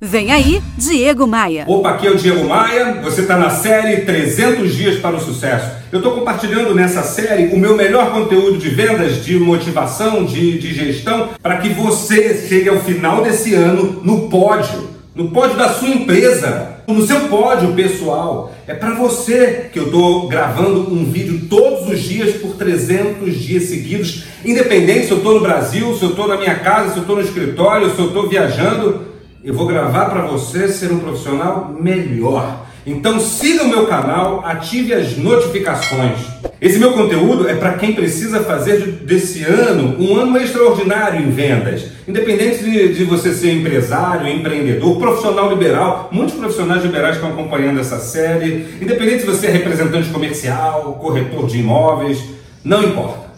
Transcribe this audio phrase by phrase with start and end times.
[0.00, 1.64] Vem aí, Diego Maia.
[1.66, 3.00] Opa, aqui é o Diego Maia.
[3.02, 5.72] Você está na série 300 Dias para o Sucesso.
[5.90, 10.72] Eu estou compartilhando nessa série o meu melhor conteúdo de vendas, de motivação, de, de
[10.72, 15.88] gestão, para que você chegue ao final desse ano no pódio, no pódio da sua
[15.88, 18.54] empresa, no seu pódio pessoal.
[18.68, 23.64] É para você que eu estou gravando um vídeo todos os dias por 300 dias
[23.64, 27.00] seguidos, independente se eu estou no Brasil, se eu estou na minha casa, se eu
[27.00, 29.17] estou no escritório, se eu estou viajando.
[29.44, 32.66] Eu vou gravar para você ser um profissional melhor.
[32.84, 36.18] Então siga o meu canal, ative as notificações.
[36.60, 41.86] Esse meu conteúdo é para quem precisa fazer desse ano um ano extraordinário em vendas.
[42.08, 48.00] Independente de, de, você ser empresário, empreendedor, profissional liberal, muitos profissionais liberais estão acompanhando essa
[48.00, 48.66] série.
[48.82, 52.18] Independente se você é representante comercial, corretor de imóveis,
[52.64, 53.28] não importa.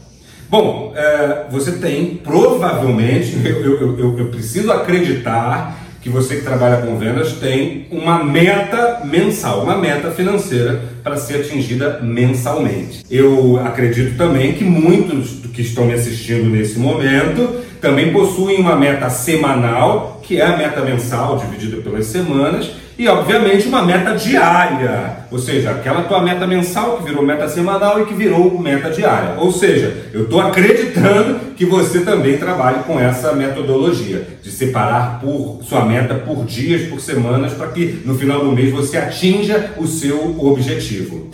[0.48, 6.78] Bom, é, você tem provavelmente, eu, eu, eu, eu preciso acreditar que você que trabalha
[6.78, 13.04] com vendas tem uma meta mensal, uma meta financeira para ser atingida mensalmente.
[13.10, 19.09] Eu acredito também que muitos que estão me assistindo nesse momento também possuem uma meta
[19.09, 25.38] semanal, que é a meta mensal dividida pelas semanas, e obviamente uma meta diária, ou
[25.38, 29.36] seja, aquela tua meta mensal que virou meta semanal e que virou meta diária.
[29.38, 35.60] Ou seja, eu estou acreditando que você também trabalhe com essa metodologia de separar por
[35.62, 39.86] sua meta por dias, por semanas, para que no final do mês você atinja o
[39.86, 41.30] seu objetivo.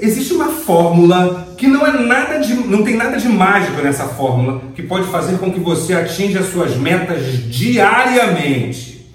[0.00, 4.62] Existe uma fórmula que não é nada de, não tem nada de mágico nessa fórmula
[4.74, 9.06] que pode fazer com que você atinja suas metas diariamente.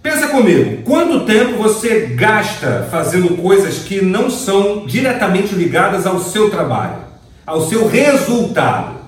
[0.00, 6.50] Pensa comigo, quanto tempo você gasta fazendo coisas que não são diretamente ligadas ao seu
[6.50, 6.98] trabalho,
[7.44, 8.98] ao seu resultado?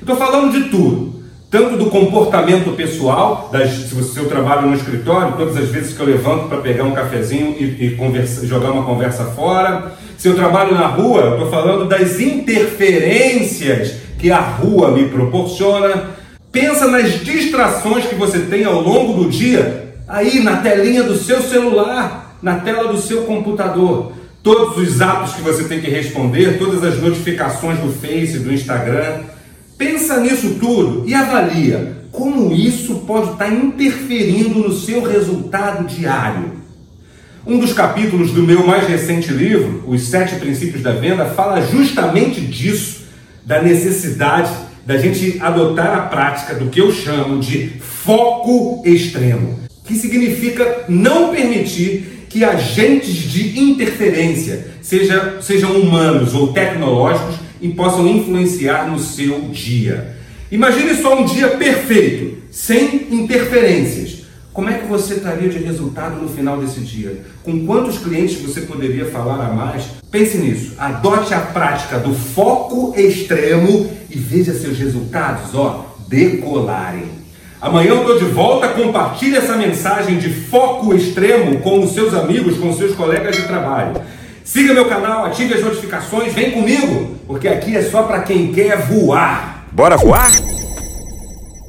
[0.00, 1.21] Estou falando de tudo,
[1.52, 6.00] tanto do comportamento pessoal, das, se você eu trabalho no escritório, todas as vezes que
[6.00, 9.92] eu levanto para pegar um cafezinho e, e conversa, jogar uma conversa fora.
[10.16, 16.12] Se eu trabalho na rua, estou falando das interferências que a rua me proporciona.
[16.50, 21.42] Pensa nas distrações que você tem ao longo do dia aí na telinha do seu
[21.42, 24.12] celular, na tela do seu computador.
[24.42, 29.20] Todos os atos que você tem que responder, todas as notificações do Face, do Instagram.
[29.82, 36.52] Pensa nisso tudo e avalia como isso pode estar interferindo no seu resultado diário.
[37.44, 42.40] Um dos capítulos do meu mais recente livro, Os Sete Princípios da Venda, fala justamente
[42.40, 43.06] disso,
[43.44, 44.52] da necessidade
[44.86, 51.34] da gente adotar a prática do que eu chamo de foco extremo que significa não
[51.34, 59.38] permitir que agentes de interferência, seja, sejam humanos ou tecnológicos, e possam influenciar no seu
[59.50, 60.16] dia.
[60.50, 64.22] Imagine só um dia perfeito, sem interferências.
[64.52, 67.22] Como é que você estaria de resultado no final desse dia?
[67.42, 69.84] Com quantos clientes você poderia falar a mais?
[70.10, 70.74] Pense nisso.
[70.76, 77.22] Adote a prática do foco extremo e veja seus resultados, ó, decolarem.
[77.62, 82.58] Amanhã eu estou de volta, compartilhe essa mensagem de foco extremo com os seus amigos,
[82.58, 84.02] com os seus colegas de trabalho.
[84.44, 88.76] Siga meu canal, ative as notificações, vem comigo, porque aqui é só para quem quer
[88.76, 89.66] voar.
[89.70, 90.30] Bora voar?